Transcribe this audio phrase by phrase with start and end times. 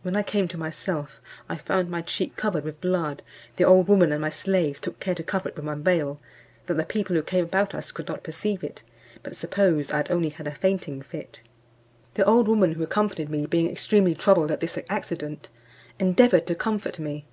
[0.00, 3.22] When I came to myself, I found my cheek covered with blood:
[3.56, 6.18] the old woman and my slaves took care to cover it with my veil,
[6.64, 8.82] that the people who came about us could not perceive it,
[9.22, 11.42] but supposed I had only had a fainting fit.
[12.14, 15.50] The old woman who accompanied me being extremely troubled at this accident,
[15.98, 17.26] endeavoured to comfort me.